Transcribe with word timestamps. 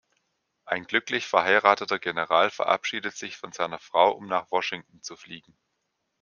Ein 0.65 0.85
glücklich 0.85 1.27
verheirateter 1.27 1.99
General 1.99 2.49
verabschiedet 2.49 3.15
sich 3.15 3.37
von 3.37 3.51
seiner 3.51 3.77
Frau, 3.77 4.13
um 4.13 4.25
nach 4.25 4.49
Washington 4.49 4.99
zu 5.03 5.15
fliegen. 5.15 5.55